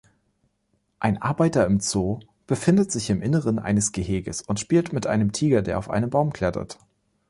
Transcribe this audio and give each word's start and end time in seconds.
Ein 0.97 1.21
Arbeiter 1.21 1.67
im 1.67 1.79
Zoo 1.79 2.21
befindet 2.47 2.91
sich 2.91 3.11
im 3.11 3.21
inneren 3.21 3.59
eines 3.59 3.91
Geheges 3.91 4.41
und 4.41 4.59
spielt 4.59 4.93
mit 4.93 5.05
einem 5.05 5.31
Tiger, 5.31 5.61
der 5.61 5.77
auf 5.77 5.91
einen 5.91 6.09
Baum 6.09 6.33
klettert 6.33 6.79